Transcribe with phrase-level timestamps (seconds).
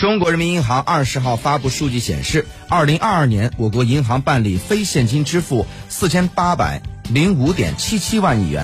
[0.00, 6.80] 中国人民银行二十号发布数据显示二零二二年我国银行办理非现金支付四千八百
[7.12, 8.58] 零五点七七万亿元。